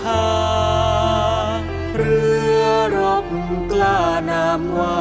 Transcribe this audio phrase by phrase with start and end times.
[0.00, 0.26] พา
[1.96, 2.20] เรื
[2.60, 2.64] อ
[2.96, 3.26] รบ
[3.72, 4.00] กล้า
[4.30, 5.00] นามว่า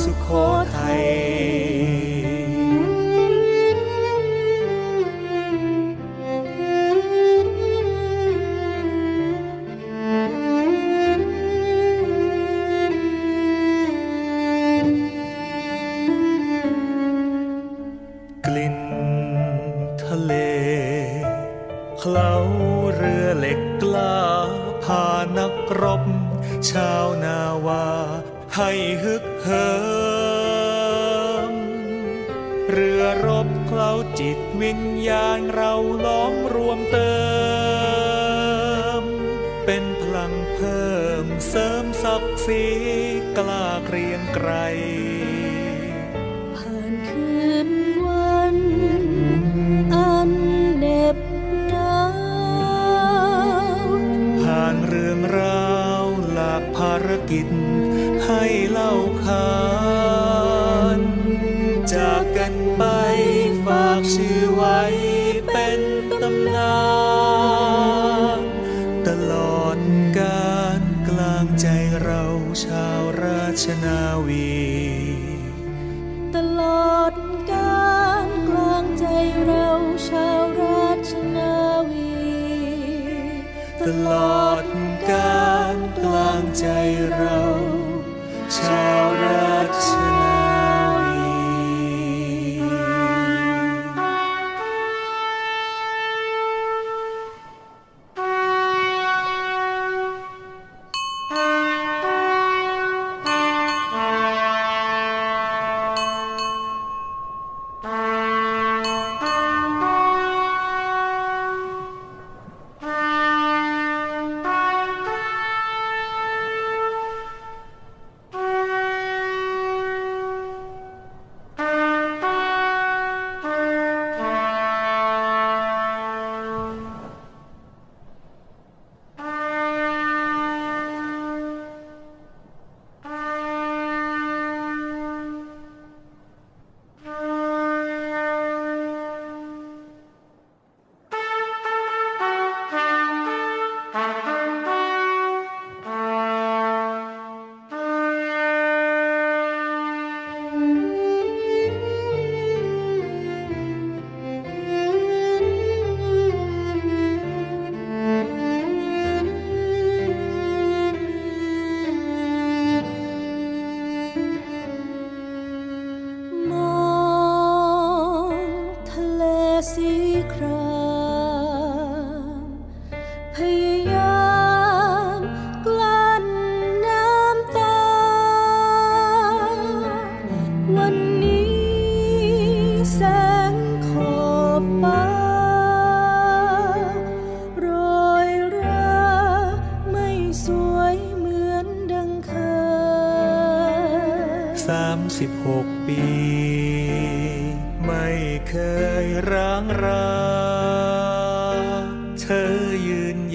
[0.00, 0.28] สุโข
[0.74, 0.81] ทัย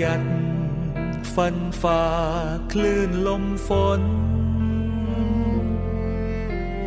[0.01, 0.23] ยืนหยัด
[1.35, 2.03] ฟันฝ่า
[2.71, 4.01] คลื่นลมฝน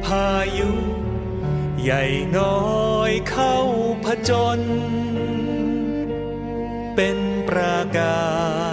[0.05, 0.73] พายุ
[1.83, 2.05] ใหญ่
[2.39, 3.57] น้อยเข้า
[4.05, 4.61] ผจญ
[6.95, 7.19] เป็น
[7.49, 8.31] ปรากา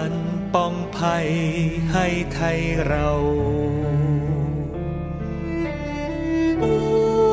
[0.08, 0.10] ร
[0.54, 1.28] ป้องภัย
[1.92, 3.10] ให้ไทยเรา
[6.62, 6.64] อ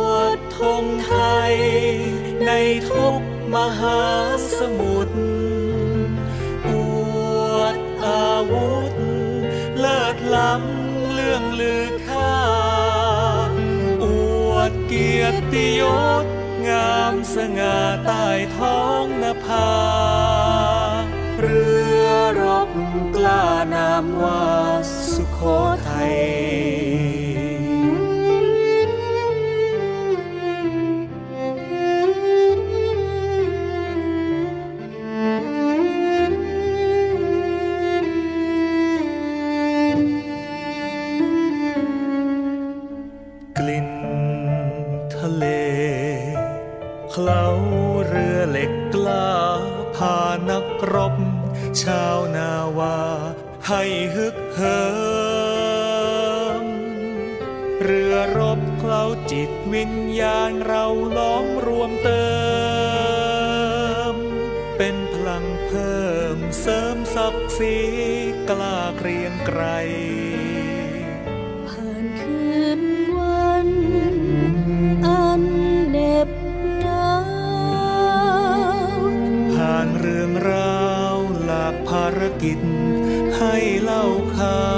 [0.02, 1.14] วดธงไท
[1.52, 1.56] ย
[2.48, 2.52] ใน
[2.90, 3.22] ทุก
[3.56, 4.00] มหา
[4.58, 4.95] สมุทร
[11.60, 12.38] ลือค่า
[14.04, 14.06] อ
[14.50, 15.82] วดเกียรติย
[16.24, 16.26] ศ
[16.68, 18.26] งามสง่าใต้
[18.58, 19.72] ท้องนภา
[21.40, 21.66] เรื
[22.04, 22.08] อ
[22.42, 22.70] รบ
[23.16, 24.46] กล้านามว่า
[25.12, 25.40] สุโข
[25.88, 60.86] ทัยาณเรา
[61.18, 62.26] ล้อมรวมเติ
[64.12, 64.14] ม
[64.78, 66.06] เป็นพลังเพิ่
[66.36, 67.78] มเสริมศักดิ์ศรี
[68.50, 69.62] กล้าเกรียงไกร
[71.68, 72.82] ผ่านคืน
[73.18, 73.70] วัน
[75.08, 75.44] อัน
[75.90, 76.30] เหน็บ
[76.82, 77.14] หนา
[78.98, 79.02] ว
[79.54, 82.60] ผ่านเรื่องราวหลากภารกิจ
[83.38, 84.06] ให้เล่า
[84.36, 84.75] ขาน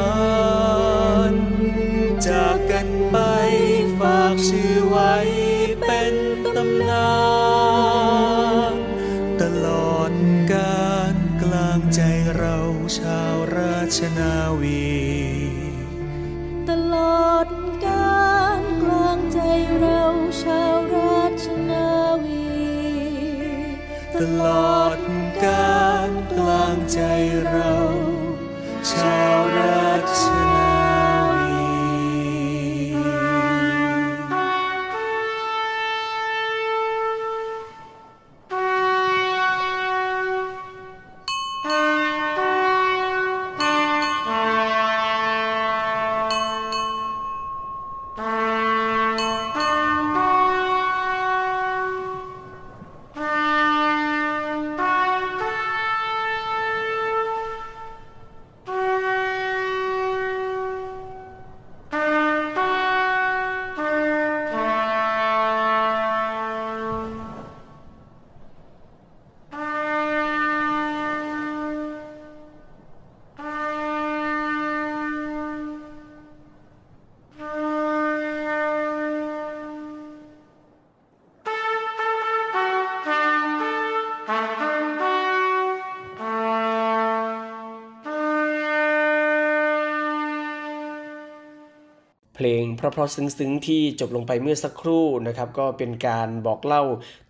[92.77, 96.83] เพลงเพราะๆซึ้งๆ ที่จบลงไปเมื่อสักครู่นะครับก็เป็นการบอกเล่า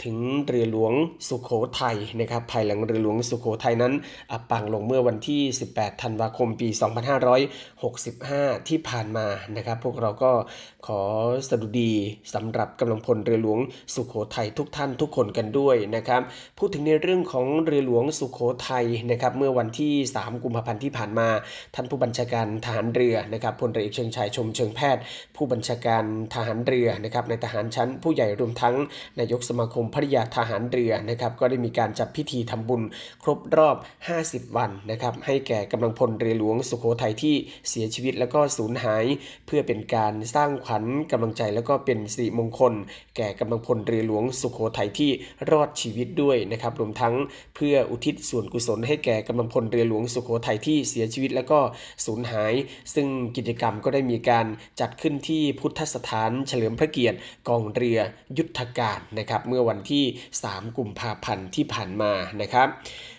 [0.03, 0.93] ถึงเรือหลวง
[1.27, 1.49] สุโข
[1.79, 3.93] ทัยนะครับภายหลังเรือหลวงสุโขทัยนั้น
[4.31, 5.41] อับปางลงเมื่อวันที่
[5.73, 6.69] 18 ธันวาคมปี
[7.87, 10.31] 2565 ที่ผ่านมานะครับพวกเราก็
[10.87, 11.01] ขอ
[11.49, 11.93] สดุดี
[12.33, 13.59] สำหรับกำลังพลเรือหลวง
[13.95, 16.21] สุโขทัยทุกท่านทุกคนกันด้วยนะครับ
[16.57, 18.39] พูดถึงในเรื่องของเรือหลวงสุโข
[18.69, 21.29] ทัยนะครับเมื่อวันที่ 3 กุมภาพันธ์ที่ผ่านมา
[21.75, 25.01] ท่านผู้บัญชาการทหารเรือนะครับพลเรือเอกเชิงชายชมเชิงแพทย์
[25.38, 26.03] ผู้บัญชาการ
[26.34, 28.75] ทหารเรือนะครับในทหารชั้นผู้ใหญ่รวมทั้ง
[29.20, 32.82] นายกสมาคมภริยาทหารเรือนะครับก็ได้มีการจัดพิธีทำบุญ
[33.24, 33.77] ครบรอบ
[34.17, 37.36] 50 วันนะครับให้แก่กำลังพลเรือหลวงสุโขทัยที่
[37.70, 39.06] เสียชีวิตแล้วก็สูญหาย
[39.48, 42.74] เพื่อเป็นการสร้างขวัญกำลังใจแล้วก็เป็นสิริมงคล
[43.17, 45.12] แก่กำลังพลเรือหลวงสุโขทัยที่
[45.51, 47.15] รอดชีวิตด้วยนะครับรวมทั้ง
[47.56, 51.60] เพื่ออุทิศส่วนกุศลให้แก่กำลังพลเรือหลวงสุโขทัยที่เสียชีวิตแล้วก็
[52.06, 52.53] สูญหาย
[52.94, 54.46] ซึ่งกิจกรรมก็ได้มีการ
[54.82, 57.17] จัดขึ้นที่พุทธสถานเฉลิมพระเกียรติ
[57.48, 58.00] กองเรือ
[58.38, 60.03] ยุทธการนะครับ เมื่อวันที่
[60.41, 62.67] 3 กุมภาพันธ์ที่ผ่านมานะครับ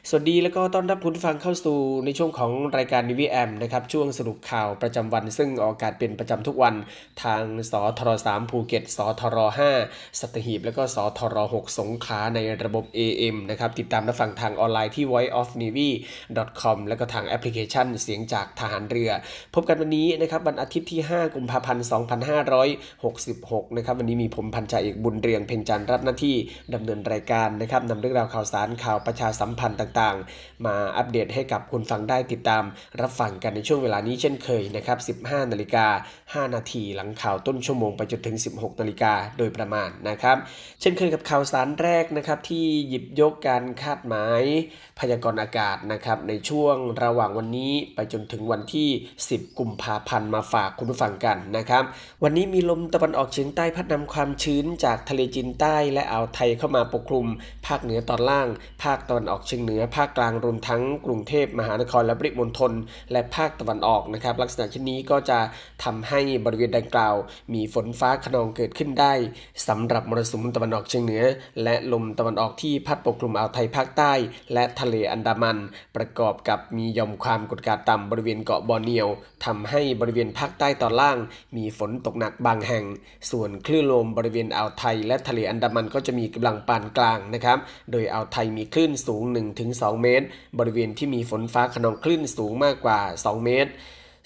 [0.06, 6.74] สวัสดีแล้วก็ต้อนรับคุณฟังเข้าสู่ในช่วงของรายการนิวีแอมนะครับช่วงสรุปข่าวประจำวัน ซึ่งออกอากาศเป็นประจำทุกวัน
[7.22, 9.38] ทางสทร3ภูเก็ตสทร
[9.78, 19.10] 5สัตหีบ แล้วก็สทร6สงขลาในระบบ AM นะครับติดตามรับฟังทางออนไลน์ที่ voiceofnavy.com แล้วก็ทางแอปพลิเคชันเสียงจากทหารเรือ
[19.54, 21.84] พบกันวันนี้นะครับวันอาทิตย์ที่ 5 กุมภาพันธ์
[23.00, 26.36] 2566 นะครับวันนี้มีผมพันจ่าเอกบุญเรืองเพ่งจันทร์รับหน้าที่
[26.74, 32.64] ดำเนินรายการนะครับนำเรื่องราวข่าวสารข่าวประชาสัมพันธ์ต่างต่างๆ มาอัปเดตให้กับคุณฟังได้ติดตาม
[33.00, 35.86] รับฟังกันในช่วงเวลานี้เช่นเคยนะครับ 15 นาฬิกา
[36.46, 40.36] 5 นาทีหลังข่าวต้นชั่วโมงไปจนถึง 16 นาฬิกาโดยประมาณนะครับ
[40.80, 44.42] เช่นเคยกับข่าวสารแรกนะครับที่หยิบยกการคาดหมาย
[44.98, 48.88] พยากรณ์อากาศนะครับในช่วงระหว่างวันนี้ไปจนถึงวันที่
[49.28, 51.84] 10 กุมภาพันธ์มาฝากคุณผู้ฟังกันนะครับ
[52.22, 57.26] วันนี้มีลมตะวันออกเฉียงใต้พัดนำความชื้นจากทะเลจีนใต้และอ่าวไทยเข้ามาปกคลุม
[57.66, 58.48] ภาคเหนือตอนล่าง
[58.82, 62.72] ภาคตะวันออกเฉียงเหนือภาคกลางรวมทั้งกรุงเทพมหานครและปริมณฑล
[63.12, 65.38] และภาคตะวันออกนะครับ ลักษณะเช่นนี้ก็จะ
[65.84, 67.14] ทำให้บริเวณดังกล่าว
[67.54, 69.12] มีฝนฟ้าขนองเกิดขึ้นได้
[69.68, 71.24] สำหรับมรสุมตะวันออกเฉียงเหนือ
[71.62, 74.12] และลมตะวันออกที่พัดปกคลุมอ่าวไทยภาคใต้
[74.52, 75.58] และทะเลอันดามัน
[75.96, 79.08] ประกอบกับมีย่อมความกดอากาศต่ำบริเวณเกาะบอร์เนียว
[79.44, 81.18] ทำให้บริเวณภาคใต้ตอนล่าง
[81.56, 82.84] มีฝนตกหนักบางแห่ง
[83.30, 87.58] ส่วนคลื่นลมบริเวณอ่าวไทย และทะเลอันดามันก็จะมีกำลังปานกลางนะครับ
[87.90, 90.26] โดยอ่าวไทยมีคลื่นสูง1-2 2 เมตร
[90.58, 93.70] บริเวณที่มีฝนฟ้าขนองคลื่นสูงมากกว่า 2 เมตร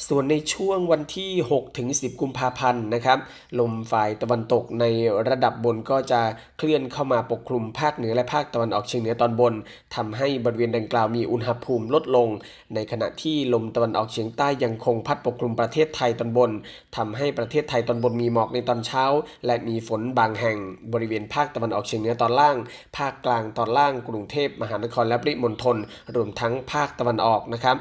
[0.09, 3.18] ส่วนในช่วงวันที่ 6 ถึง 10 กุมภาพันธ์นะครับ
[3.61, 4.85] ลมฝ่ายตะวันตกใน
[5.28, 6.21] ระดับบนก็จะ
[6.59, 9.54] เคลื่อนเข้ามาปกคลุมภาคเหนือและภาคตะวันออกเฉียงเหนือตอนบน
[9.97, 12.28] ทำให้บริเวณดังกล่าวมีอุณหภูมิลดลง
[12.75, 16.50] ในขณะที่ลมตะวันออกเฉียงใต้ยังคงพัดปกคลุมประเทศไทยตอนบน
[16.97, 19.04] ทำให้ประเทศไทยตอนบนมีหมอกในตอนเช้า
[19.47, 20.59] และมีฝนบางแห่ง
[20.92, 22.56] บริเวณภาคตะวันออกเฉียงเหนือตอนล่าง
[22.97, 25.76] ภาคกลางตอนล่างกรุงเทพมหานครและปริมณฑล
[26.14, 27.78] รวมทั้งภาคตะวันออกนะครับ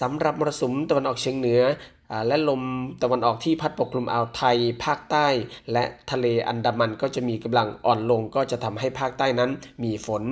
[0.00, 1.59] สำหรับมรสุมตะวันออกเฉียงเหนือ
[2.26, 2.62] และลม
[3.02, 5.28] ตะวันออกที่พัดปกคลุมอ่าวไทย ภาคใต้
[5.72, 9.50] และทะเลอันดามันก็จะมีกำลังอ่อนลง ก็จะทำให้ภาคใต้นั้น
[9.84, 10.22] มีฝน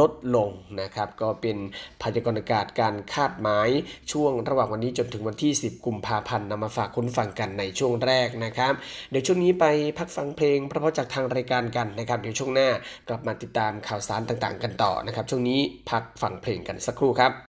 [0.00, 1.56] ลดลงนะครับ ก็เป็น
[2.02, 3.68] พยากรณ์อากาศการคาดหมาย
[4.12, 8.72] ช่วงระหว่างวันนี้จนถึงวันที่ 10 กุมภาพันธ์นำมาฝากคุณฟังกันในช่วงแรกนะครับ
[9.10, 9.64] เดี๋ยวช่วงนี้ไป
[9.98, 12.68] พักฟังเพลงเพราะๆจากทางรายการกันนะครับ เดี๋ยวช่วงหน้า
[13.08, 17.47] กลับมาติดตามข่าวสารต่างๆ กันต่อนะครับ ช่วงนี้พักฟังเพลงกันสักครู่ครับ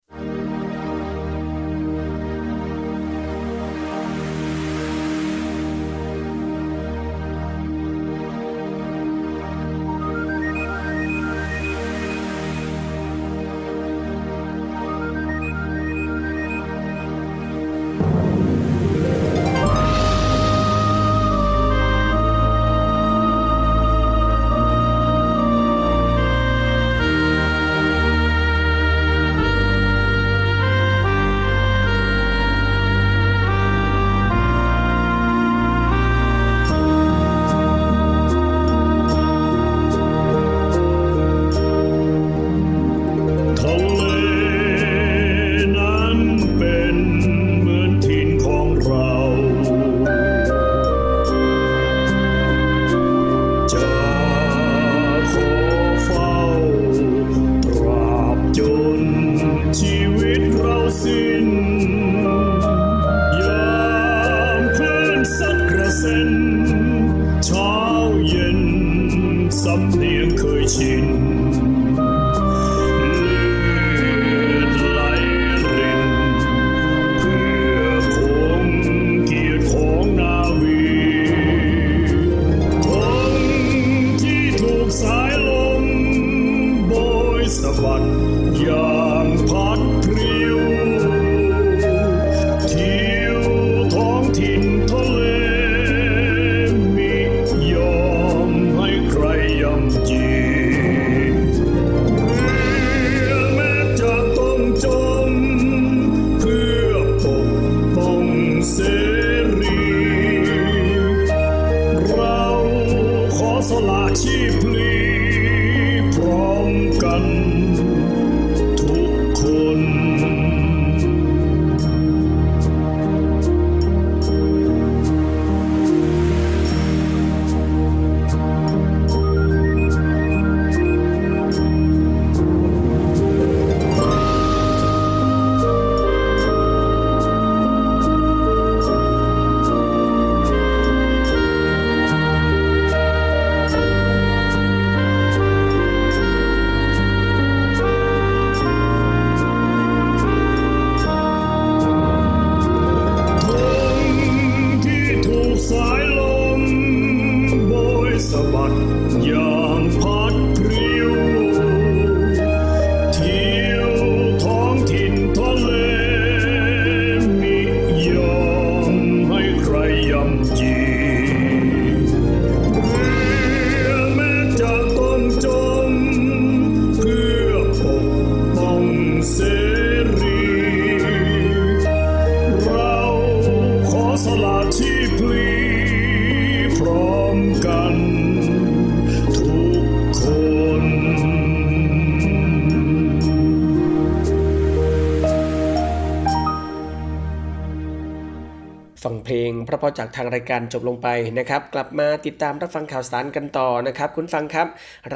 [199.89, 204.67] งเพราะๆจากทางรายการจบลงไปนะครับ กลับมาติดตามรับฟังข่าวสารกันต่อนะครับ คุณฟังครับ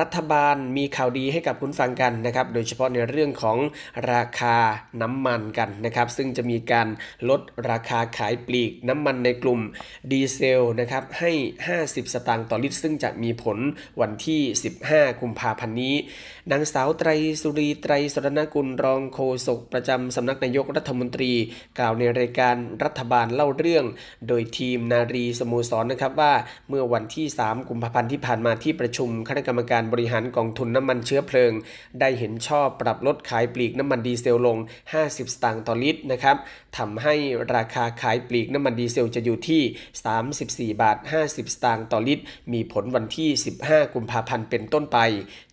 [0.02, 3.58] รัฐบาลมีข่าวดีให้กับคุณฟังกันนะครับ โดยเฉพาะในเรื่องของ
[4.12, 4.56] ราคา
[5.02, 6.88] น้ำมันกันนะครับ ซึ่งจะมีการ
[7.28, 9.60] ลดราคาขายปลีกน้ำมันในกลุ่ม
[10.10, 11.32] ดีเซลนะครับให้
[11.72, 13.58] 50 สตางค์ต่อลิตร ซึ่งจะมีผล
[14.00, 14.40] วันที่
[14.82, 15.94] 15 กุมภาพันธ์นี้
[16.50, 17.10] นางสาวไตร
[17.42, 21.32] สุรีไตรสรณกุลรองโฆษกประจำสำนักนายกรัฐมนตรี
[21.78, 23.84] กล่าวในรายการรัฐบาลเล่าเรื่อง
[24.28, 26.32] โดยทีมนารีสโมสรนะครับว่า
[26.68, 31.52] เมื่อวันที่ 3 กุมภาพันธ์ที่ผ่านมาที่ประชุมคณะกรรมการบริหารกองทุนน้ำมันเชื้อเพลิง
[32.00, 34.58] ได้เห็นชอบปรับลดขายปลีกน้ำมันดีเซลลง
[34.94, 36.36] 50 สตางค์ต่อลิตรนะครับ
[36.78, 37.14] ทำให้
[37.54, 39.62] ราคาขายปลีกน้ำมันดีเซลจะอยู่ที่
[40.72, 43.30] 34 บาท 50 สตางค์ต่อลิตร มีผลวันที่
[43.64, 44.98] 15 กุมภาพันธ์เป็นต้นไป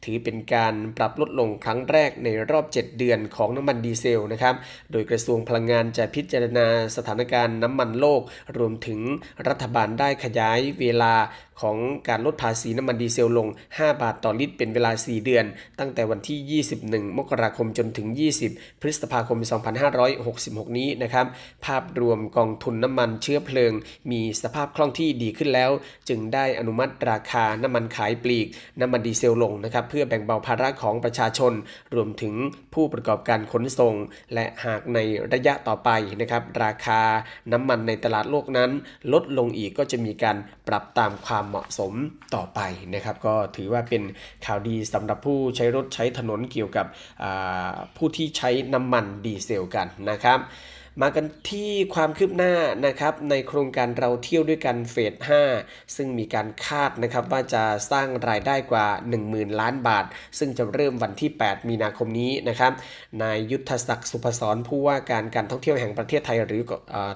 [0.03, 4.55] ถือเป็นการปรับลดลงครั้งแรกในรอบ 7 เดือนของน้ำมันดีเซลนะครับ
[4.91, 8.21] โดยกระทรวงพลังงานจะพิจารณาสถานการณ์น้ำมันโลก
[8.57, 8.99] รวมถึง
[9.47, 11.13] รัฐบาลได้ขยายเวลา
[11.61, 11.77] ของ
[12.09, 15.45] การลดภาษีน้ำมันดีเซลลง 5 บาทต่อลิตรเป็นเวลา 4 เดือน
[15.79, 18.07] ตั้งแต่วันที่ 21 มกราคมจนถึง
[18.45, 19.39] 20 พฤษภาคม
[20.07, 21.25] 2566 นี้นะครับ
[21.65, 23.73] ภาพรวมกองทุนน้ำมันเชื้อเพลิง
[24.11, 25.71] มีสภาพคล่องที่ดีขึ้นแล้ว
[26.09, 28.47] จึงได้อนุมัติราคาน้ำมันขายปลีก
[28.79, 31.53] น้ำมันดีเซลลงนะครับ เพื่อแบ่งเบาภาระของประชาชน
[31.95, 32.33] รวมถึง
[32.73, 33.95] ผู้ประกอบการขนส่ง
[34.33, 34.99] และหากใน
[35.33, 35.89] ระยะต่อไป
[36.21, 37.01] นะครับ ราคา
[37.51, 38.71] น้ำมันในตลาดโลกนั้น
[39.13, 41.93] ลดลงอีกก็จะมีการปรับตามความเหมาะสม
[42.35, 42.59] ต่อไป
[42.93, 44.03] นะครับ ก็ถือว่าเป็น
[44.45, 46.85] ข่าวดีสำหรับผู้ใช้รถใช้ถนนเกี่ยวกับ
[47.97, 50.39] ผู้ที่ใช้น้ำมันดีเซลกันนะครับ
[51.03, 52.53] มากันที่ความคืบหน้า
[52.85, 55.13] นะครับในโครงการเราเที่ยวด้วยกันเฟส
[55.55, 58.85] 5 ซึ่งมีการคาดนะครับว่าจะสร้างรายได้กว่า
[59.23, 60.05] 10,000 ล้านบาท
[60.39, 62.71] ซึ่งจะเริ่มวันที่ 8 มีนาคมนี้นะครับ
[63.21, 66.61] นายยุทธศักดิ์สุพศรผู้ว่าการการท่องเที่ยวแห่งประเทศไทยหรือ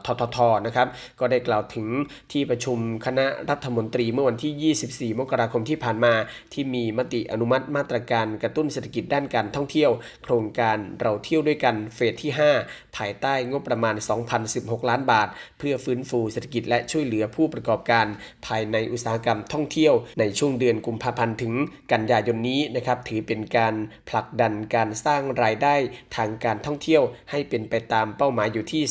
[0.06, 0.88] ทททนะครับ
[1.20, 1.88] ก็ได้กล่าวถึง
[2.32, 6.14] ที่ประชุมคณะรัฐมนตรีเมื่อวันที่ 24 มกราคมที่ผ่านมา
[6.54, 9.92] ที่มีมติอนุมัติมาตรการกระตุ้นเศรษฐกิจด้านการท่องเที่ยว
[10.24, 12.32] โครงการเราเที่ยวด้วยกันเฟสที่
[12.64, 13.96] 5 ภายใต้งบประมาณ
[14.42, 15.28] 2,016 ล้านบาท
[15.60, 18.06] เพื่อฟื้นฟูเศรษฐกิจและช่วยเหลือผู้ประกอบการ
[18.46, 21.54] ภายในอุตสาหกรรมท่องเที่ยวในช่วงเดือนกุมภาพันธ์ถึง
[21.92, 23.76] กันยายนนี้นะครับถือเป็นการ
[24.10, 25.76] ผลักดันการสร้างรายได้
[26.16, 28.84] ทางการท่องเที่ยวให้เป็นไปตามเป้าหมายอยู่ที่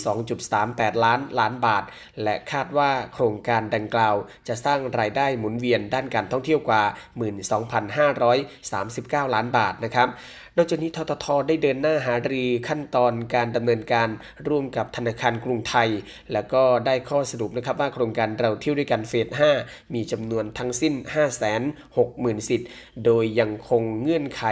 [0.48, 1.84] 2.38 ล้านล้านบาท
[2.22, 4.14] และคาดว่าโครงการดังกล่าว
[4.48, 6.82] จะสร้างรายได้หมุนเวียนด้านการท่องเที่ยวกว่า
[8.48, 10.08] 12,539 ล้านบาทนะครับ
[10.56, 14.08] นอกจากนี้ทททได้เดินหน้าหารือขั้นตอนการดำเนินการ
[14.48, 15.88] ร่วมกับธนาคารกรุงไทย
[16.32, 19.28] แล้วก็ได้ข้อสรุปนะครับว่าโครงการเราเที่ยวด้วยกันเฟส
[19.60, 20.94] 5 มีจำนวนทั้งสิ้น
[21.70, 22.68] 560,000 สิทธิ์
[23.04, 24.44] โดยยังคงเงื่อนไข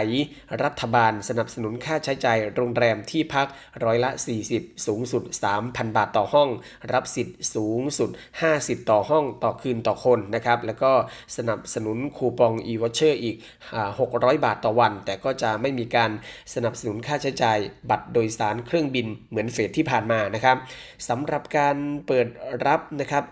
[0.63, 3.47] รัฐบาลสนับสนุนค่าใช้จ่ายโรงแรมที่พัก
[3.83, 4.09] ร้อยละ
[4.47, 5.23] 40 สูงสุด
[5.59, 6.49] 3,000 บาทต่อห้อง
[6.93, 8.09] รับสิทธิ์สูงสุด
[8.49, 10.91] 50 ต่อห้องต่อคืนต่อคนนะครับแล้วก็
[11.37, 13.35] สนับสนุนคูปอง e-voucher อีก
[13.75, 16.11] อ่า600 บาทต่อวัน แต่ก็จะไม่มีการ
[16.53, 17.57] สนับสนุนค่าใช้จ่าย
[17.89, 20.57] บัตรโดยสารเครื่องบินเหมือนเฟสที่ผ่านมานะครับ
[21.09, 21.75] สำหรับการ
[22.07, 22.27] เปิด
[22.65, 23.23] รับนะครับ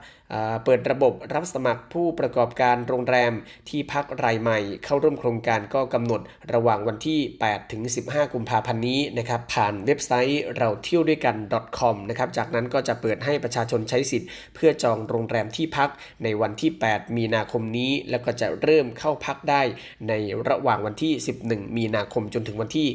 [0.64, 3.34] เปิดระบบรับสมัครผู้ประกอบการโรงแรม
[3.70, 6.22] ที่พักรายใหม่ เข้าร่วมโครงการก็กำหนด
[6.54, 11.36] ระหว่างวันที่ 8 ถึง 15 กุมภาพันธ์นี้นะครับผ่านเว็บไซต์เราเที่ยวด้วยกัน
[11.80, 15.90] .com นะครับจากนั้นก็จะเปิดให้ประชาชนใช้สิทธิ์ เพื่อจองโรงแรมที่พัก
[16.24, 19.62] ในวันที่ 8 มีนาคมนี้ แล้วก็จะเริ่มเข้าพักได้
[20.08, 20.14] ใน
[20.50, 21.14] ระหว่างวันที่
[21.46, 22.88] 11 มีนาคมจนถึงวันที่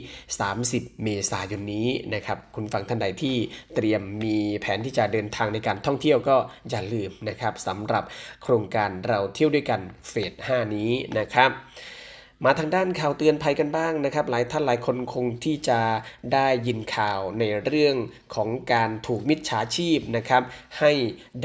[0.49, 3.37] 30 เมษายนนี้นะครับคุณฟังท่านใดที่
[3.75, 6.37] เตรียมมีแผนที่จะเดินทางในการท่องเที่ยวก็
[6.71, 8.05] อย่าลืมนะครับสำหรับ
[8.43, 11.51] โครงการเราเที่ยวด้วยกันเฟส 5 นี้นะครับ
[12.47, 15.81] มาทางด้านข่าวเตือนภัยกันบ้างนะครับ หลายท่านหลายคนคงที่จะ
[16.33, 17.97] ได้ยินข่าวในเรื่อง
[18.35, 20.43] ของการถูกมิจฉาชีพนะครับ
[20.79, 20.93] ให้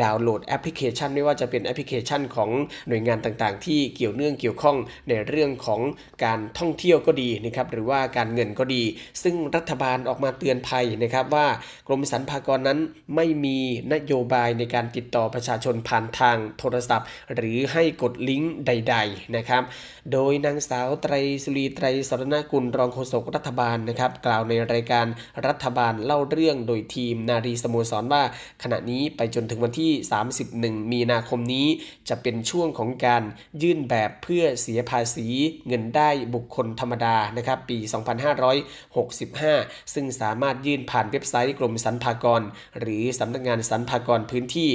[0.02, 2.50] ดาวน์โหลดแอปพลิเคชัน ไม่ว่าจะเป็นแอปพลิเคชันของ
[2.88, 4.78] หน่วยงานต่างๆ ที่เกี่ยวเนื่องเกี่ยวข้อง
[5.10, 5.82] ในเรื่องของ
[6.26, 8.84] การท่องเที่ยวก็ดีนะครับหรือว่าการเงินก็ดี
[9.24, 11.48] ซึ่งรัฐบาลออกมาเตือนภัยนะครับว่า
[11.88, 12.80] กรมสรรพากรนั้น
[13.16, 13.58] ไม่มี
[13.94, 19.64] นโยบายในการติดต่อประชาชนผ่านทางโทรศัพท์ หรือให้กดลิงก์ใด ๆนะครับ
[20.12, 25.06] โดยนางสาวไตรสุรีไตรสรณกุลรองโฆษกรัฐบาลนะครับกล่าวในรายการ
[25.48, 28.24] รัฐบาลเล่าเรื่องโดยทีมนารีสโมสรว่า
[28.64, 29.92] ขณะนี้ไปจนถึงวันที่
[30.42, 31.68] 31 มีนาคมนี้
[32.10, 33.24] จะเป็นช่วงของการ
[33.62, 35.28] ยื่นแบบเพื่อเสียภาษี
[35.68, 37.78] เงินได้บุคคลธรรมดานะครับปี
[39.06, 42.42] 2565 ซึ่งสามารถยื่นผ่านเว็บไซต์กรมสรรพากร
[42.80, 44.70] หรือสำนักงานสรรพากรพื้นที่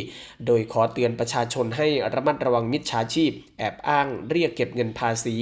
[0.46, 5.36] โดยขอเตือนประชาชนให้ระมัดระวังมิจฉาชีพ แอบอ้างเรียกเก็บเงินภาษี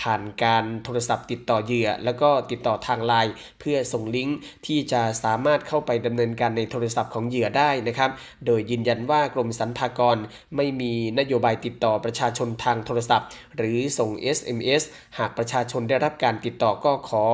[0.00, 8.10] ผ่านานการโทรศัพท์ติดต่อเหยื่อ แล้วก็ติดต่อทางไลน์เพื่อส่งลิงก์ที่จะสามารถเข้าไปดำเนินการในโทรศัพท์ของเหยื่อได้นะครับ
[8.46, 10.16] โดยยืนยันว่ากรมสรรพากร
[10.56, 14.82] ไม่มีนโยบายติดต่อประชาชนทางโทรศัพท์ หรือส่ง SMS
[15.18, 17.24] หากประชาชนได้รับการติดต่อก็ขอ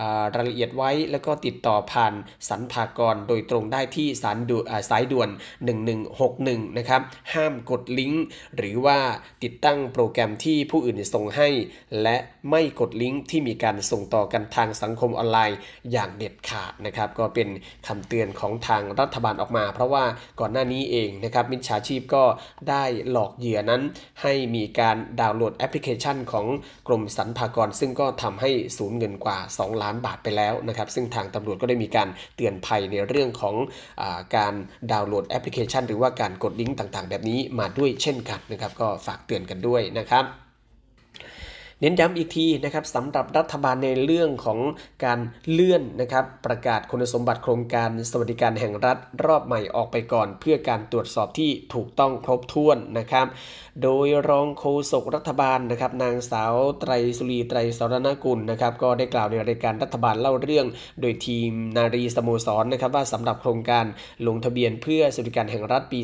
[0.00, 0.02] อ
[0.34, 2.14] รายละเอียดไว้ แล้วก็ติดต่อผ่าน
[2.48, 5.28] สรรพากรโดยตรงได้ที่สายด่วนสายด่วน
[6.02, 7.02] 1161 นะครับ
[7.34, 8.24] ห้ามกดลิงก์
[8.56, 8.98] หรือว่า
[9.44, 11.48] ติดตั้งโปรแกรมที่ผู้อื่นส่งให้
[12.02, 12.16] และ
[12.50, 15.58] ไม่กดลิงก์ที่มีการส่งต่อกันทางสังคมออนไลน์
[15.92, 17.48] อย่างเด็ดขาดนะครับ ก็เป็น
[17.86, 20.04] คำเตือนของทางรัฐบาลออกมา เพราะว่า
[20.40, 22.24] ก่อนหน้านี้เองนะครับมิจฉาชีพก็
[22.68, 23.82] ได้หลอกเหยื่อนั้น
[24.22, 26.46] ให้มีการดาวน์โหลดแอปพลิเคชันของ
[26.88, 34.04] กรมสรรพากร ซึ่งก็ทำให้สูญเงินกว่า 2 ล้านบาทไปแล้วนะครับ ซึ่งทางตำรวจก็ได้มีการเตือนภัยในเรื่องของ
[34.36, 34.54] การ
[34.92, 40.49] ดาวน์โหลดแอปพลิเคชัน หรือว่าการกดลิงก์ต่างๆ แบบนี้มาด้วยเช่นกันนะครับ ก็ฝากเตือนกันด้วยนะครับ
[41.80, 44.58] เน้นย้ำอีกทีนะครับสำหรับรัฐบาลในเรื่องของ
[45.04, 53.26] การเลื่อนนะครับประกาศคุณสมบัติโครงการสวัสดิการแห่งรัฐรอบใหม่ออกไปก่อน เพื่อการตรวจสอบที่ถูกต้องครบถ้วนนะครับ
[53.82, 60.66] โดยรองโฆษกรัฐบาลนะครับนางสาวไตรสุรีไตรสรณกุลนะครับก็ได้กล่าวในรายการรัฐบาลเล่าเรื่อง
[61.00, 63.84] โดยทีมนารีสโมสรนะครับว่าสำหรับโครงการ
[64.26, 66.00] ลงทะเบียนเพื่อสวัสดิการแห่งรัฐปี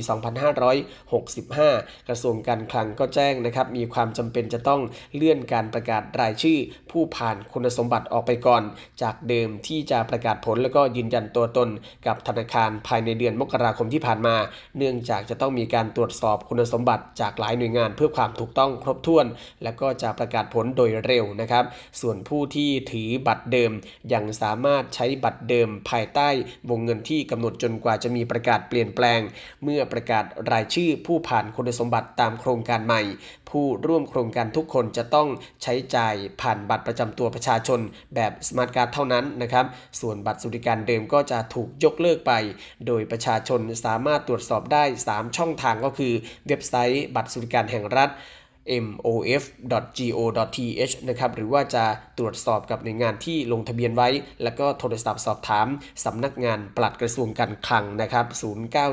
[0.82, 4.80] 2565 กระทรวงการคลังก็แจ้งนะครับมีความจำเป็นจะต้อง
[5.14, 6.58] เลื่อนการประกาศรายชื่อ
[6.90, 8.62] ผู้ผ่านคุณสมบัติออกไปก่อน
[9.02, 11.68] จากเดิมที่จะประกาศผลแล้วก็ยืนยันตัวตน
[12.06, 14.36] กับธนาคารภายในเดือนมกราคมที่ผ่านมา
[14.78, 19.26] เนื่องจากจะต้องมีการตรวจสอบคุณสมบัติจากหลายหน่วยงานเพื่อความถูกต้องครบถ้วน
[19.62, 21.64] และก็จะประกาศผลโดยเร็วนะครับ
[22.00, 23.72] ส่วนผู้ที่ถือบัตรเดิม
[24.12, 26.28] ยังสามารถใช้บัตรเดิมภายใต้
[26.70, 29.20] วงเงินที่กำหนดจนกว่าจะมีประกาศเปลี่ยนแปลง
[29.64, 33.02] เมื่อประกาศรายชื่อผู้ผ่านคุณสมบัติตามโครงการใหม่
[33.50, 35.28] ผู้ร่วมโครงการทุกคนจะต้อง
[35.62, 37.80] ใช้จ่ายผ่านบัตรประจำตัวประชาชน
[38.14, 39.66] แบบสมาร์ทการ์ดเท่านั้นนะครับ
[40.00, 42.32] ส่วนบัตรสวัสดิการเดิมก็จะถูกยกเลิกไป
[42.86, 46.12] โดยประชาชนสามารถตรวจสอบได้ 3 ช่องทางก็คือ
[46.46, 48.10] เว็บไซต์บัตรสวัสดิการแห่งรัฐ
[48.84, 51.84] mof.go.th นะครับหรือว่าจะ
[52.18, 54.08] ตรวจสอบกับหน่วยงานที่ลงทะเบียนไว้
[54.42, 55.66] แล้วก็โทรศัพท์สอบถาม
[56.04, 58.26] สำนักงานปลัดกระทรวงการคลังนะครับ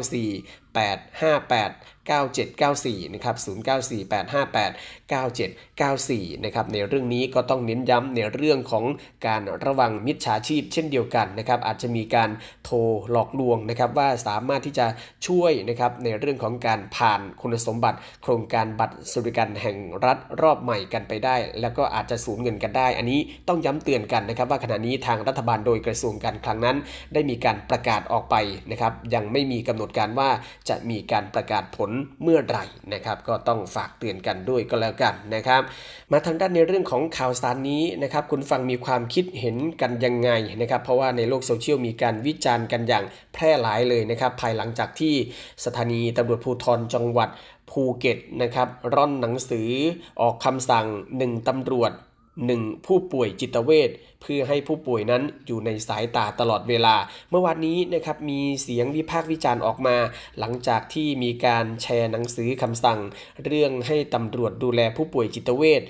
[0.01, 1.71] 094 858
[2.03, 4.71] 9794นะครับ094858
[5.11, 8.85] 9794นะครับในเรื่องนี้ก็ต้องเน้นย้ำในเรื่องของ
[9.27, 12.29] การระวังมิจฉาชีพเช่นเดียวกันนะครับอาจจะมีการ
[12.65, 12.77] โทร
[13.11, 14.87] หลอกลวงนะครับว่าสามารถที่จะ
[15.27, 26.77] ช่วยนะครับในเรื่องของการผ่านคุณสมบัติ โครงการบัตรสวัสดิการแห่งรัฐรอบใหม่กันไปได้ แล้วก็อาจจะสูญเงินกันได้ อันนี้ต้องย้ำเตือนกันนะครับว่าขณะนี้ทางรัฐบาลโดยกระทรวงการคลังนั้น
[27.13, 28.35] ได้มีการประกาศออกไป
[28.71, 30.29] นะครับยังไม่มีกำหนดการว่า
[30.69, 35.61] จะมีการประกาศผลเมื่อไหร่นะครับ ก็ต้องฝากเตือนกันด้วยก็แล้วกันนะครับ
[36.11, 45.13] มาทางด้านในเรื่องของข่าวสารนี้นะครับคุณฟังมีความคิดเห็นกันยังไงนะครับ เพราะว่าในโลกโซเชียลมีการวิจารณ์กันอย่างแพร่หลายเลยนะครับ ภายหลังจากที่
[45.65, 47.29] สถานีตำรวจภูธรจังหวัด
[47.69, 49.69] ภูเก็ตนะครับร่อนหนังสือ
[50.21, 50.85] ออกคำสั่ง
[51.17, 51.93] 1ตำรวจ
[52.41, 53.89] 1 ผู้ป่วยจิตเวช
[54.21, 56.95] เพื่อให้ผู้ป่วยนั้นอยู่ในสายตาตลอดเวลา
[57.29, 59.97] เมื่อวานนี้นะครับมีเสียงวิพากษ์วิจารณ์ออกมา
[60.39, 62.99] หลังจากที่มีการแชร์หนังสือคำสั่ง
[63.45, 65.81] เรื่องให้ตำรวจดูแลผู้ป่วยจิตเวช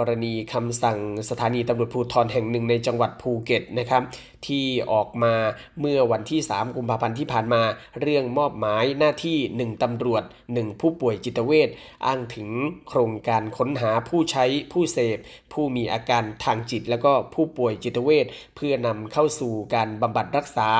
[0.00, 0.98] กรณีคำสั่ง
[1.30, 4.02] สถานีตำรวจภูธรแห่งหนึ่งในจังหวัดภูเก็ตนะครับ
[4.46, 5.34] ที่ออกมา
[5.80, 7.62] เมื่อวันที่ 3 กุมภาพันธ์ที่ผ่านมา
[8.00, 11.68] เรื่องมอบหมายหน้าที่ 1ตำรวจ 1 ผู้ป่วยจิตเวช
[12.06, 12.48] อ้างถึง
[12.88, 15.18] โครงการค้นหาผู้ใช้ผู้เสพ
[15.52, 20.70] ผู้มีอาการทางจิต แล้วก็ผู้ป่วยจิตเวชเพื่อนำเข้าสู่การบำบัดรักษา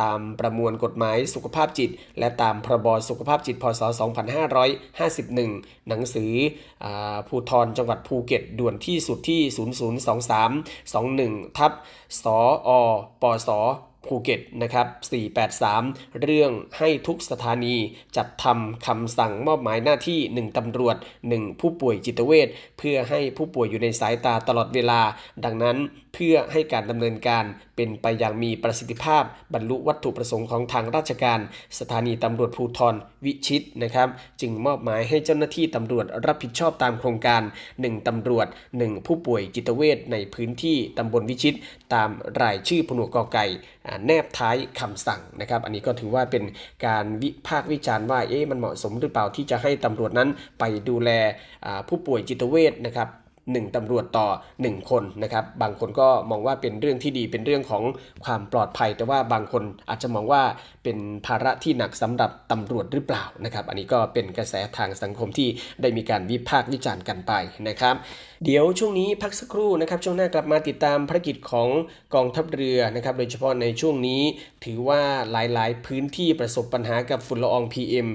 [0.00, 3.82] ตามประมวลกฎหมายสุขภาพจิต และตามพรบสุขภาพจิตพศ
[4.64, 6.32] 2551 หนังสือ
[6.84, 6.86] อ
[7.28, 9.42] ภูทรจังหวัดภูเก็ต ด่วนที่สุดที่
[11.28, 11.72] 0023 21 ทับ
[12.22, 12.70] สออ
[13.22, 13.50] ปส
[14.06, 14.86] ภูเก็ตนะครับ
[15.54, 17.76] 483 เรื่องให้ทุกสถานี
[18.16, 20.96] จัดทำคำสั่งมอบหมายหน้าที่ 1ตำรวจ
[21.28, 25.00] 1 ผู้ป่วยจิตเวชเพื่อให้ผู้ป่วยอยู่ในสายตาตลอดเวลา
[25.44, 25.76] ดังนั้น
[26.14, 27.44] เพื่อให้การดำเนินการ
[27.76, 31.40] เป็นไปอย่างมีประสิทธิภาพ บรรลุวัตถุประสงค์ของทางราชการ
[31.78, 32.94] สถานีตำรวจภูธร
[33.24, 34.08] วิชิตนะครับ
[34.40, 37.42] จึงมอบหมายให้เจ้าหน้าที่ตำรวจรับผิดชอบตามโครงการ
[37.74, 38.46] 1ตำรวจ
[38.76, 41.54] 1 ผู้ป่วยจิตเวชในพื้นที่ตำบลวิชิต
[41.94, 42.08] ตาม
[42.40, 43.46] รายชื่อผนวกกอไก่
[44.06, 46.44] แนบท้ายคำสั่งนะครับ อันนี้ก็ถือว่าเป็น
[46.86, 50.28] การวิพากษ์วิจารณ์ว่าเอ๊ะมันเหมาะสมหรือเปล่าที่จะให้ตำรวจนั้น
[50.60, 51.10] ไปดูแล
[51.88, 53.08] ผู้ป่วยจิตเวชนะครับ
[53.50, 54.28] 1 ตำรวจต่อ
[54.60, 57.82] 1 คนนะครับบางคนก็มองว่าเป็นเรื่องที่ดีเป็นเรื่องของ
[58.24, 60.42] ความปลอดภัย แต่ว่าบางคนอาจจะมองว่า
[60.84, 65.48] เป็นภาระที่หนักสำหรับตำรวจหรือเปล่านะครับ อันนี้ก็เป็นกระแสทางสังคมที่
[65.82, 67.32] ได้มีการวิพากษ์วิจารณ์กันไป
[67.68, 67.94] นะครับ
[68.46, 71.68] เดี๋ยวช่วงนี้พักสักครู่นะครับ ช่วงหน้ากลับมาติดตามภารกิจของ
[72.14, 74.22] กองทัพเรือนะครับ โดยเฉพาะในช่วงนี้
[74.64, 78.08] ถือว่าหลายๆ พื้นที่ประสบปัญหากับฝุ่นละออง PM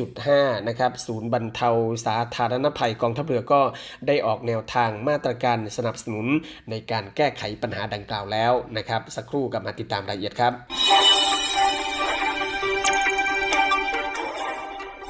[0.00, 1.70] 2.5 นะครับ ศูนย์บรรเทา
[2.06, 3.60] สาธารณภัยกองทัพเรือก็
[4.06, 6.26] ได้ออกแนวทางมาตรการสนับสนุน
[6.70, 10.52] ในการแก้ไขปัญหาดังกล่าวแล้วนะครับ สักครู่กลับมาติดตามรายละเอียดครับ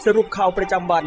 [0.04, 1.06] สรุปข่าวประจำวัน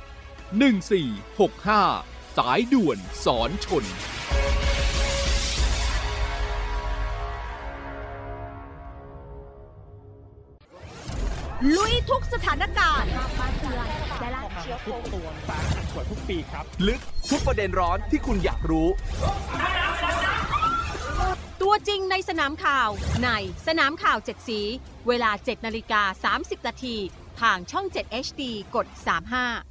[0.51, 3.85] 1465 สายด่วนสอนชน
[11.75, 13.11] ลุยทุกสถานการณ์
[14.87, 15.59] ทุกตัวฟ้า
[15.91, 18.87] สวยทุกปีครับ ลึกทุกประเด็นร้อนที่คุณอยากรู้
[21.61, 22.89] ตัวจริงในสนามข่าว
[23.23, 23.29] ใน
[23.67, 24.59] สนามข่าว 7 สี
[25.07, 26.95] เวลา 7 นาฬิกา 30 นาที
[27.41, 28.41] ทางช่อง 7 HD
[28.75, 29.70] กด 35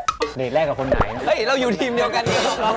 [0.37, 2.71] เดทแรกกับคนไหน เฮ้ย เราอยู่ทีมเดียวกันนี่ครับเรา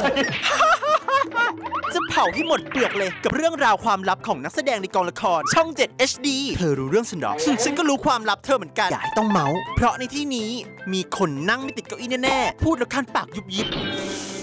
[1.95, 6.29] จะเผาให้หมดเปลือกเลยกับเรื่องราวความลับของนักแสดงในกองละคร ช่อง 7 HD
[6.59, 7.33] เธอรู้เรื่องฉันหรอ
[7.65, 10.51] ฉันก็รู้ความลับเธอเหมือนกัน อย่าให้ต้องเมาส์เพราะในที่นี้
[10.93, 13.67] มีคนนั่งไม่ติดเก้าอี้แน่ๆ พูดแล้วคันปากยุบยิบ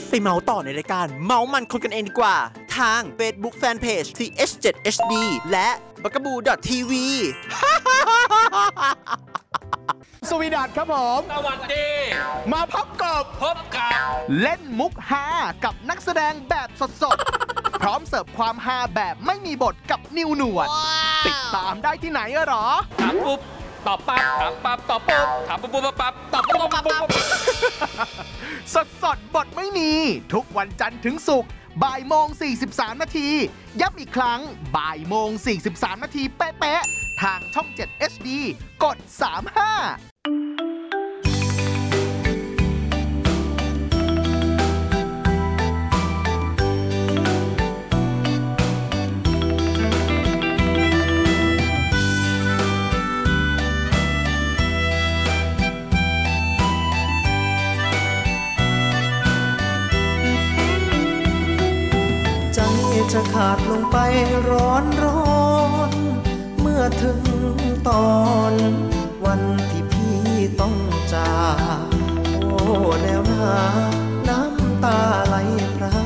[0.10, 2.36] ไปเมาส์ต่อในรายการ เมาส์มันคนกันเองดีกว่า
[2.78, 5.14] ทาง Facebook Fanpage TH7HD
[5.52, 5.70] และ
[6.04, 6.92] b a g a b o o TV
[10.30, 11.88] สวีดัตครับผม สวัสดี
[12.54, 14.10] มาพบกับพบกับ
[14.42, 15.26] เล่นมุกฮา
[15.64, 16.70] กับนักแสดงแบบ
[17.04, 20.68] สดๆ พร้อมเสิร์ฟความฮาแบบไม่มีบทกับนิวหนวด
[21.28, 22.66] ติดตามได้ที่ไหนอะหรอ
[23.02, 23.40] ถามปุ๊บ
[23.88, 27.10] ตอบปั๊บถามปั๊บตอบปุ๊บถามปุ๊บปุ๊บปั๊บตอบปุ๊บปุ๊บปุ๊บ
[28.74, 29.92] สดสดๆบทไม่มี
[30.34, 31.50] ทุกวันจันทร์ถึงศุกร์
[31.84, 32.28] บ่ายโมง
[32.66, 33.30] 43 นาที
[33.82, 34.40] ย้ำอีกครั้ง
[34.78, 35.30] บ่ายโมง
[35.68, 38.30] 43 นาทีเป๊ะๆ ทางช่อง 7 HD
[38.84, 40.22] กด 35
[63.16, 63.98] จะขาดลงไป
[64.48, 65.20] ร้อนร้อ
[65.60, 65.61] น
[66.84, 67.22] อถึง
[67.88, 68.12] ตอ
[68.52, 68.54] น
[69.26, 70.22] วันที่พี่
[70.60, 70.76] ต้อง
[71.14, 71.34] จา
[71.84, 71.88] ก
[72.42, 72.60] โอ้
[73.02, 73.54] แนวหนา
[74.28, 75.36] น้ำตาไหล
[75.76, 76.01] พระ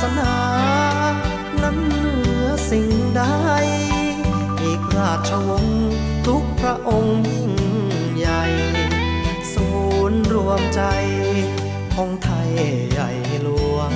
[0.00, 0.34] สนา
[1.62, 3.22] นั้นเหนือสิ่งใด
[4.62, 5.90] อีกราชวงศ์
[6.26, 7.52] ทุกพระองค์ยิ่ง
[8.16, 8.42] ใหญ่
[9.52, 9.68] ศู
[10.10, 10.82] นย์รวมใจ
[11.94, 12.50] ของไทย
[12.90, 13.10] ใหญ่
[13.42, 13.92] หลวง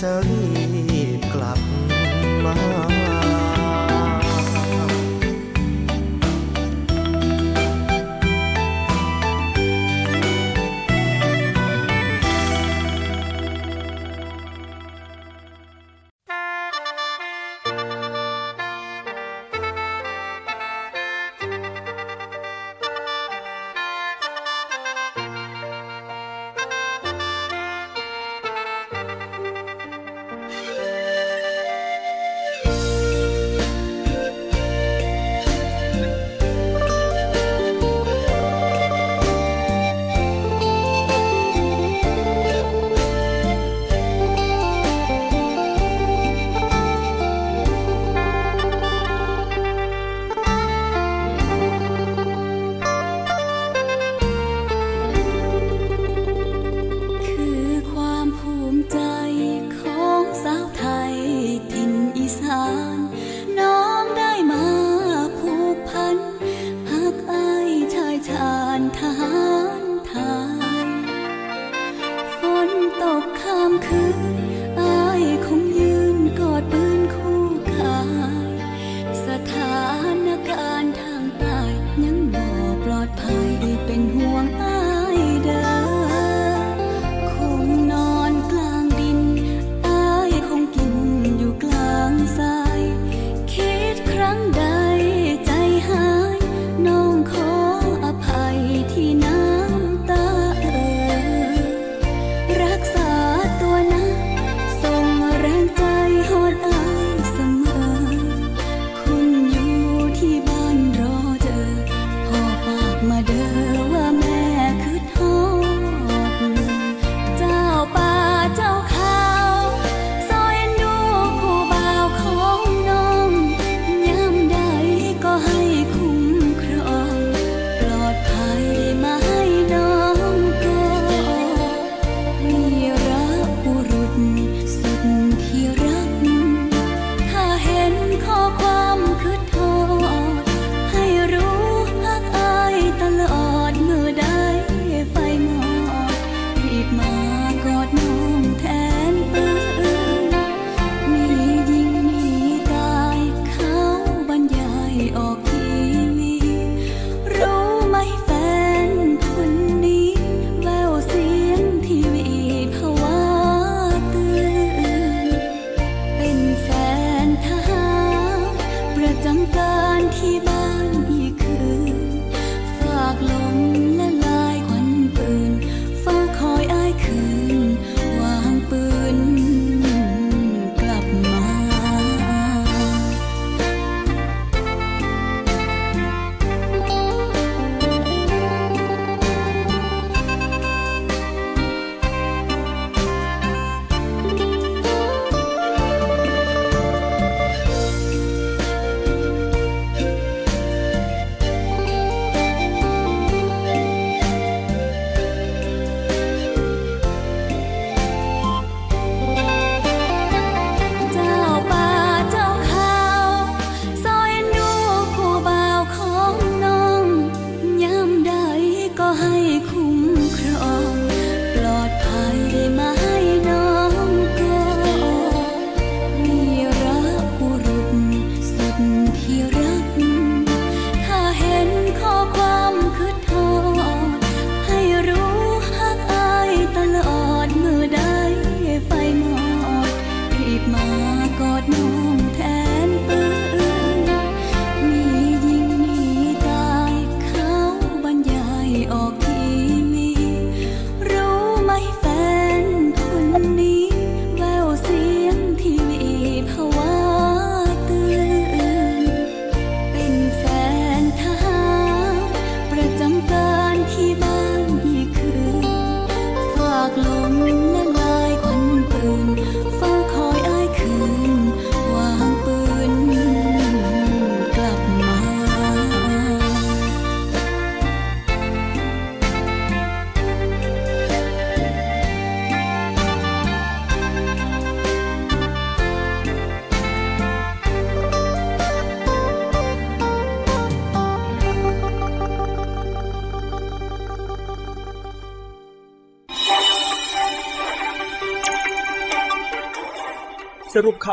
[0.00, 0.67] tell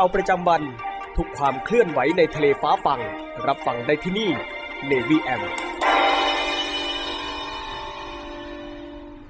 [0.06, 0.62] าวประจำวัน
[1.16, 3.00] ทุกความเคลื่อนไหวในทะเลฟ้าฟัง
[3.46, 4.30] รับฟังได้ที่นี่
[4.90, 5.42] Navy M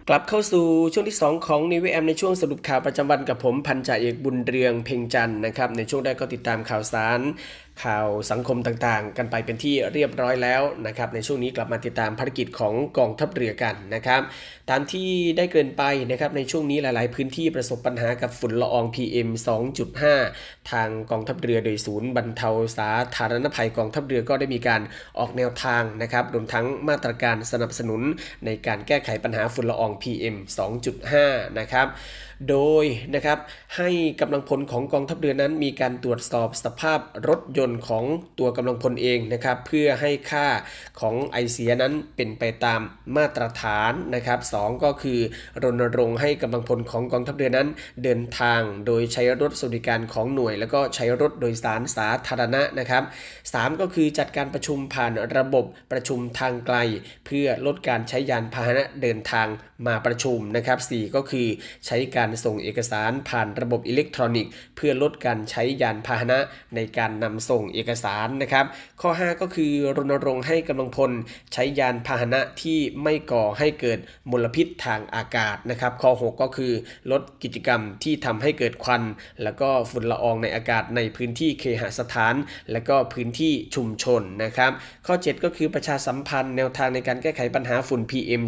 [0.08, 7.20] กลับเข้าสู่ช่วงที่ 2 ของนิวแอมในช่วงสรุปข่าวประจำวันกับผมพันจ่าเอกบุญเรืองเพ่งจันนะครับในช่วงแรกก็ติดตามข่าวสาร
[7.84, 14.22] ข่าวสังคมต่างๆ กันไปเป็นที่เรียบร้อยแล้วนะครับในช่วงนี้กลับมาติดตามภารกิจของกองทัพเรือกันนะครับ
[14.70, 19.28] ตามที่ได้เกินไปนะครับในช่วงนี้หลายๆ พื้นที่ประสบปัญหากับฝุ่นละออง PM
[20.00, 24.82] 2.5 ทางกองทัพเรือโดยศูนย์บรรเทาสาธารณภัยกองทัพเรือก็ได้มีการ
[25.18, 28.02] ออกแนวทางนะครับรวมทั้งมาตรการสนับสนุน
[28.44, 30.36] ในการแก้ไขปัญหาฝุ่นละออง PM
[30.96, 31.88] 2.5 นะครับ
[32.50, 32.84] โดย
[33.14, 33.38] นะครับ
[33.76, 33.88] ให้
[34.20, 38.04] กำลังพลของกองทัพเรือนั้น มีการตรวจสอบสภาพรถยนต์ของ
[38.38, 40.46] ตัวกำลังพลเองนะครับเพื่อให้ค่า
[41.00, 42.80] ของไอเสียนั้นเป็นไปตาม
[43.16, 45.20] มาตรฐานนะครับสก็คือ
[45.62, 47.68] รณรงค์ให้กำลังพลของกองทัพเรือนั้น
[48.04, 53.02] เดินทางโดยใช้รถสวัสดิการของหน่วย แล้วก็ใช้รถโดยสารสาธารณะนะครับ
[53.42, 56.76] 3 ก็คือจัดการประชุมผ่านระบบประชุมทางไกล
[57.26, 59.46] เพื่อลดการใช้ยานพาหนะเดินทาง
[59.86, 61.46] มาประชุมนะครับ 4 ก็คือ
[61.86, 66.38] ใช้การส่งเอกสารผ่านระบบอิเล็กทรอนิกส์ เพื่อลดการใช้ยานพาหนะ
[66.74, 68.64] ในการนำส่งเอกสารนะครับ
[69.00, 71.10] ข้อ 5 ก็คือรณรงค์ให้กำลังพล
[71.52, 73.98] ใช้ยานพาหนะที่ไม่ก่อให้เกิด
[74.30, 76.72] มลพิษทางอากาศนะครับ ข้อ 6 ก็คือ
[77.10, 79.02] ลดกิจกรรมที่ทำให้เกิดควัน
[79.42, 82.34] แล้วก็ฝุ่นละอองในอากาศในพื้นที่เคหสถาน
[82.72, 84.72] และก็พื้นที่ชุมชนนะครับ
[85.06, 88.42] ข้อ 7 ก็คือประชาสัมพันธ์แนวทางในการแก้ไขปัญหาฝุ่น PM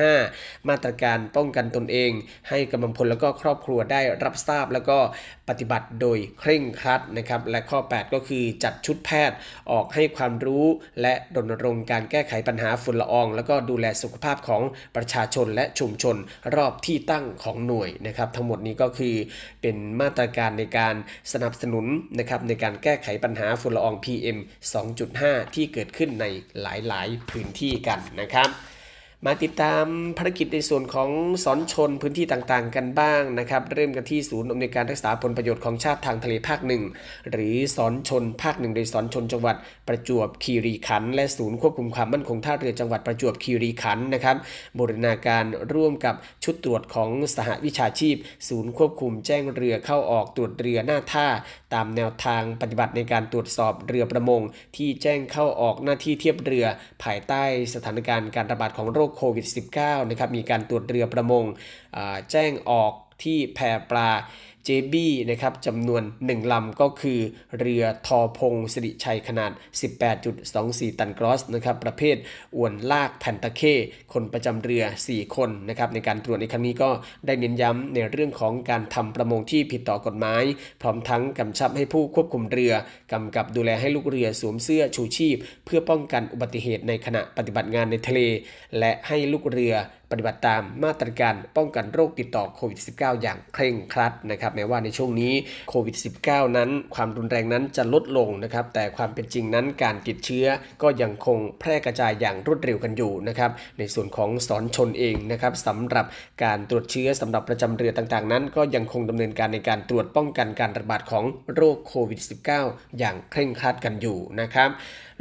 [0.00, 2.10] 2.5 มาตรการป้องกันตนเอง
[2.48, 4.98] ให้กำลังพลแล้วก็ครอบครัวได้รับทราบแล้วก็
[5.48, 9.36] ปฏิบัติโดยเคร่งครัดนะครับ และข้อ 8 ก็คือจัดชุดแพทย์
[9.70, 10.66] ออกให้ความรู้
[11.00, 14.62] และรณรงค์การแก้ไขปัญหาฝุ่นละออง แล้วก็ดูแลสุขภาพของ
[14.96, 16.16] ประชาชนและชุมชน
[16.56, 19.14] รอบที่ตั้งของหน่วยนะครับ ทั้งหมดนี้ก็คือ
[19.62, 20.94] เป็นมาตรการในการ
[21.32, 21.86] สนับสนุน
[22.18, 24.38] นะครับในการแก้ไขปัญหาฝุ่นละออง PM
[24.96, 26.26] 2.5 ที่เกิดขึ้นใน
[26.60, 28.50] หลาย ๆ พื้นที่กันนะครับ
[29.28, 29.84] มาติดตาม
[30.18, 31.10] ภารกิจในส่วนของ
[31.44, 36.82] สอนชนพื้นที่ต่างๆ กันบ้างนะครับ เริ่มกันที่ศูนย์อำนวยการรักษาผลประโยชน์ของชาติทางทะเลภาคหนึ่ง
[37.30, 39.56] หรือสอนชนภาคหนึ่งโดยสอนชนจังหวัด
[39.88, 44.36] ประจวบคีรีขันธ์และศูนย์ควบคุมความมั่นคงท่าเรือจังหวัดประจวบคีรีขันธ์นะครับ
[44.78, 46.14] บูรณาการร่วมกับ
[46.44, 48.16] ชุดตรวจของสหวิชาชีพ
[48.48, 51.26] ศูนย์ควบคุมแจ้งเรือเข้าออกตรวจเรือหน้าท่า
[51.74, 54.42] ตามแนวทางปฏิบัติในการตรวจสอบเรือประมง
[54.76, 56.66] ที่แจ้งเข้าออกหน้าที่เทียบเรือ
[57.02, 57.42] ภายใต้
[57.74, 59.46] สถานการณ์การระบาดของโรคโควิด
[59.78, 61.44] -19 นะครับมีการตรวจเรือประมง
[62.30, 62.92] แจ้งออก
[63.24, 63.58] ที่แพ
[63.90, 64.10] ปลา
[64.64, 67.18] เจบี้นะครับจำนวน 1 ลำก็คือ
[67.58, 69.52] เรือทอพงสิริชัยขนาด
[70.24, 72.16] 18.24 ตันกรอสนะครับประเภท
[72.56, 73.62] อวนลากแผ่นตะเค
[74.12, 76.90] คนประจำเรือ 4 คนนะครับในการตรวจในครั้งนี้ก็
[77.26, 80.42] ได้เน้นย้ำในเรื่องของการทำประมงที่ผิดต่อกฎหมาย
[80.82, 82.72] พร้อมทั้งกำชับให้ผู้ควบคุมเรือ
[83.12, 88.20] กำกับดูแลให้ลูกเรือสวมเสื้อชูชีพ เพื่อป้องกันอุบัติเหตุในขณะปฏิบัติงานในทะเล
[88.78, 89.74] และให้ลูกเรือ
[90.10, 95.32] ปฏิบัติตามมาตรการป้องกันโรคติดต่อโควิด -19 อย่างเคร่งครัดนะครับแม้ว่าในช่วงนี้
[95.70, 95.96] โควิด
[96.26, 100.46] -19 นั้น ความรุนแรงนั้นจะลดลงนะครับแต่ความเป็นจริงนั้นการติดเชื้อ
[100.82, 106.06] ก็ยังคงแพร่กระจายอย่างรวดเร็วกันอยู่นะครับในส่วนของสอนชนเองนะครับสำหรับ
[106.44, 111.24] การตรวจเชื้อสำหรับประจำเรือต่างๆ นั้น ก็ยังคงดำเนินการในการตรวจป้องกันการระบาดของ
[111.54, 112.20] โรคโควิด
[112.58, 114.70] -19 อย่างเคร่งครัดกันอยู่นะครับ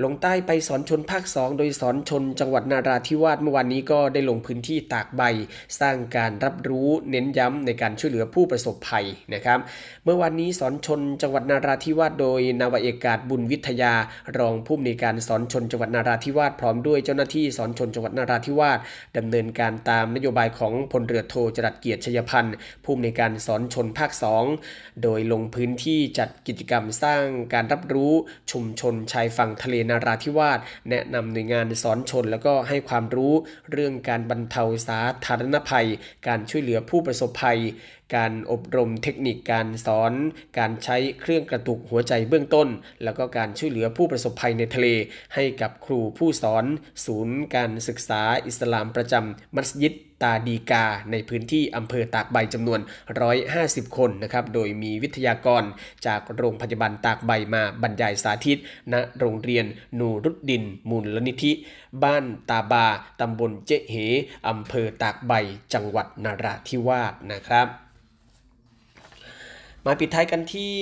[0.03, 5.21] ลงใต้ไปสอนชนภาค 2 โดยสอนชนจังหวัดนาราธิวาสเมื่อวานนี้ก็ได้ลงพื้นที่ตากใบ
[5.79, 9.59] สร้างการรับรู้เน้นย้ำในการช่วยเหลือผู้ประสบภัยนะครับ
[10.03, 13.93] เมื่อวานนี้สอนชนจังหวัดนาราธิวาสโดยนาวเอกาศบุญวิทยา
[14.37, 18.79] รองผู้อำนวยการสอนชนจังหวัดนาราธิวาสพร้อมด้วยเจ้าหน้าที่สอนชนจังหวัดนาราธิวาส
[19.17, 24.11] ดำเนินการตามนโยบายของพลเรือโทจรัสเกียรติชยพันธ์ผู้อำนวยการสอนชนภาค
[24.57, 27.23] 2 โดยลงพื้นที่จัดกิจกรรมสร้าง
[27.53, 28.13] การรับรู้
[28.51, 30.59] ชุมชนชายฝั่งทะเลนาราธิวาส
[30.89, 33.33] แนะนำหน่วยงานสอนชน แล้วก็ให้ความรู้
[33.71, 35.87] เรื่องการบรรเทาสาธารณภัย
[36.27, 37.59] การช่วยเหลือผู้ประสบภัย
[38.15, 40.13] การอบรมเทคนิคการสอน
[40.59, 42.67] การใช้เครื่องกระตุกหัวใจเบื้องต้น
[43.03, 44.87] แล้วก็การช่วยเหลือผู้ประสบภัยในทะเล
[45.35, 46.65] ให้กับครูผู้สอน
[47.05, 49.93] ศูนย์การศึกษาอิสลามประจำมัสยิด
[50.23, 52.79] ตาดีกา ในพื้นที่อำเภอตากใบจำนวน
[53.37, 55.63] 150 คนนะครับโดยมีวิทยากร
[56.05, 58.59] จากโรงพยาบาลตากใบมาบรรยายสาธิต
[58.93, 59.65] ณโรงเรียน
[59.99, 61.51] นูรุดดิน มูลนิธิ
[62.03, 62.87] บ้านตาบา
[63.19, 63.95] ตำบลเจเห
[64.47, 65.33] อำเภอตากใบ
[65.73, 67.82] จังหวัดนาราธิวาสนะครับ
[69.87, 70.73] มาปิดท้ายกันที่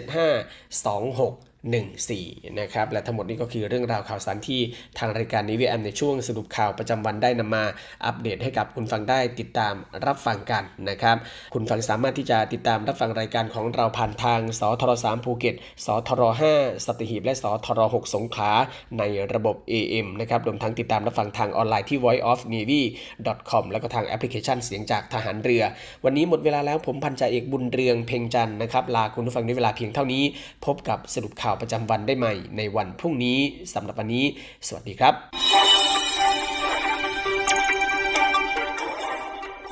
[0.02, 1.40] 02475红吼
[1.72, 4.62] 14 นะครับ และทั้งหมดนี้ก็คือเรื่องราวข่าวสารที่
[5.00, 7.64] ทางรายการนิวแอมในช่วงสรุปข่าวประจำวันได้นำมา
[8.06, 9.74] อัปเดตให้กับคุณฟังได้ติดตาม
[10.06, 11.18] รับฟังกันนะครับ
[11.54, 15.56] คุณฟังสามารถที่จะติดตามรับฟังรายการของเราผ่านทางสทร3ภูเก็ต
[15.86, 16.22] สทร
[16.56, 18.52] 5สัตหีบและสทร6สงขลา
[19.00, 19.04] ใน
[19.34, 25.64] ระบบ AM นะครับรวมทั้งติดตามรับฟังทางออนไลน์ที่ voiceofnavy.com แล้วก็ทางแอปพลิเคชันเสียงจากทหารเรือ
[26.06, 30.24] วันนี้หมดเวลาแล้วผมพันจ่าเอกบุญเรืองเพ่งจันนะครับลาคุณผู้ฟังด้วยเวลาเพียงเท่านี้
[30.66, 33.40] พบกับสรุปข่าวาวประจำวันได้ใหม่ในวันพรุ่งนี้
[33.74, 34.26] สำหรับวันนี้
[34.68, 35.14] สวัสดีครับ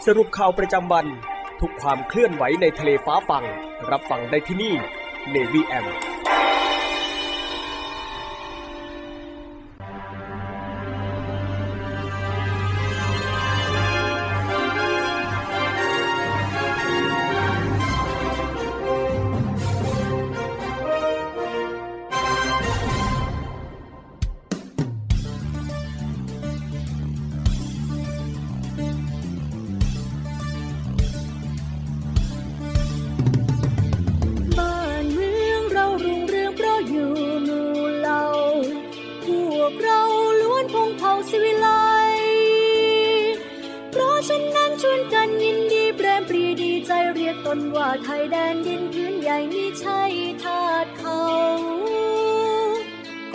[0.05, 1.05] สรุปข่าวประจำวัน
[1.61, 3.43] ทุกความเคลื่อนไหวในทะเลฟ้าฟัง
[3.91, 4.73] รับฟังได้ที่นี่
[5.33, 6.10] Navy M
[47.57, 50.01] นว่าไทยแดนดินพื้นใหญ่มิใช่
[50.43, 51.23] ทาสเขา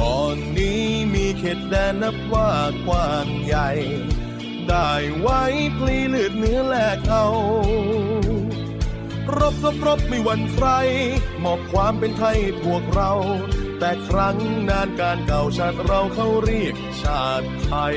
[0.00, 2.50] ก่อนนี้มีเขตแดนนับว่า
[2.86, 3.70] กว้างใหญ่
[4.68, 5.42] ได้ไว้
[5.78, 7.26] พลีเลือดเนื้อแลกเอา
[9.38, 10.68] รบรบรบไม่หวั่นใคร
[11.44, 13.12] มอบความเป็นไทยพวกเรา
[13.78, 14.36] แต่ครั้ง
[14.68, 17.96] นานการเก่าชาติเราเขาเรียกชาติไทย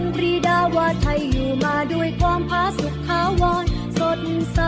[0.00, 3.64] งปรีดาว่าไทยอยู่มาด้วยความผาสุกขาวร
[3.98, 4.20] สด
[4.54, 4.60] ใส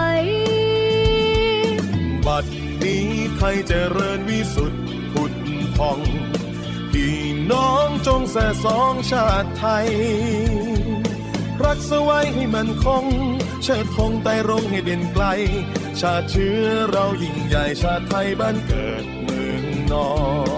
[2.27, 2.45] บัด
[2.83, 5.33] นี้ไทยเจริญวิสุทธิ์ผุด
[5.77, 6.01] พอง
[6.93, 7.19] พี่
[7.51, 9.89] น้องจงแส่สองชาติไทย
[11.65, 13.05] รักษาไว้ให้มันคง
[13.63, 15.25] เชิดธงไต่รงให้เด่นไกล
[16.01, 20.11] ชาติเชื้อเรายิ่งใหญ่ชาติไทยบ้านเกิดเมืองนอ
[20.57, 20.58] น